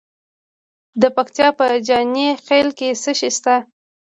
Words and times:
د 1.01 1.03
پکتیا 1.15 1.47
په 1.57 1.65
جاني 1.87 2.27
خیل 2.45 2.67
کې 2.77 2.89
څه 3.01 3.11
شی 3.19 3.29
شته؟ 3.37 3.55